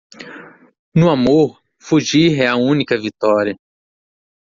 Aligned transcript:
No 0.95 1.11
amor, 1.11 1.61
fugir 1.79 2.39
é 2.41 2.47
a 2.47 2.55
única 2.55 2.97
vitória. 2.97 3.55